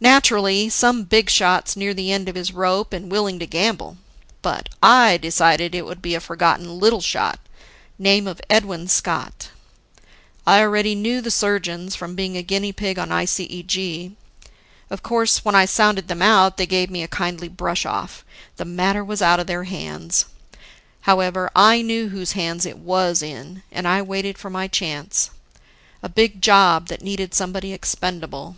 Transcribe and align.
"Naturally, 0.00 0.68
some 0.68 1.02
big 1.02 1.28
shot's 1.28 1.74
near 1.76 1.92
the 1.92 2.12
end 2.12 2.28
of 2.28 2.36
his 2.36 2.52
rope 2.52 2.92
and 2.92 3.10
willing 3.10 3.40
to 3.40 3.44
gamble. 3.48 3.96
But 4.40 4.68
I 4.80 5.16
decided 5.16 5.74
it 5.74 5.84
would 5.84 6.00
be 6.00 6.14
a 6.14 6.20
forgotten 6.20 6.78
little 6.78 7.00
shot, 7.00 7.40
name 7.98 8.28
of 8.28 8.40
Edwin 8.48 8.86
Scott. 8.86 9.48
I 10.46 10.60
already 10.60 10.94
knew 10.94 11.20
the 11.20 11.32
surgeons 11.32 11.96
from 11.96 12.14
being 12.14 12.36
a 12.36 12.42
guinea 12.44 12.72
pig 12.72 13.00
on 13.00 13.08
ICEG. 13.10 14.12
Of 14.90 15.02
course, 15.02 15.44
when 15.44 15.56
I 15.56 15.64
sounded 15.64 16.06
them 16.06 16.22
out, 16.22 16.56
they 16.56 16.64
gave 16.64 16.88
me 16.88 17.02
a 17.02 17.08
kindly 17.08 17.48
brush 17.48 17.84
off: 17.84 18.24
The 18.58 18.64
matter 18.64 19.04
was 19.04 19.20
out 19.20 19.40
of 19.40 19.48
the 19.48 19.54
their 19.54 19.64
hands. 19.64 20.26
However, 21.00 21.50
I 21.56 21.82
knew 21.82 22.10
whose 22.10 22.30
hands 22.38 22.64
it 22.64 22.78
was 22.78 23.22
in. 23.22 23.64
And 23.72 23.88
I 23.88 24.02
waited 24.02 24.38
for 24.38 24.50
my 24.50 24.68
chance 24.68 25.30
a 26.00 26.08
big 26.08 26.40
job 26.40 26.86
that 26.86 27.02
needed 27.02 27.34
somebody 27.34 27.72
expendable. 27.72 28.54